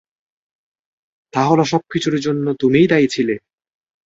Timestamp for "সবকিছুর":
1.63-2.15